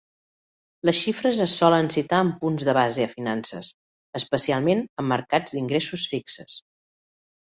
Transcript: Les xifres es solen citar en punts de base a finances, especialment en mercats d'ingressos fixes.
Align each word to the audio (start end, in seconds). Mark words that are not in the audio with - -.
Les 0.89 0.99
xifres 0.99 1.41
es 1.43 1.51
solen 1.63 1.89
citar 1.95 2.21
en 2.27 2.31
punts 2.39 2.65
de 2.69 2.73
base 2.77 3.05
a 3.09 3.11
finances, 3.11 3.69
especialment 4.21 4.81
en 5.03 5.11
mercats 5.13 5.55
d'ingressos 5.59 6.07
fixes. 6.15 6.57